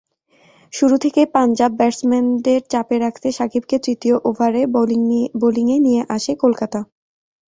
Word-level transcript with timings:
শুরু 0.73 0.95
থেকেই 1.03 1.27
পাঞ্জাব 1.35 1.71
ব্যাটসম্যানদের 1.79 2.61
চাপে 2.71 2.95
রাখতে 2.99 3.27
সাকিবকে 3.37 3.75
তৃতীয় 3.85 4.15
ওভারে 4.29 4.61
বোলিংয়ে 5.41 5.77
নিয়ে 5.85 6.01
আসে 6.15 6.31
কলকাতা। 6.43 6.79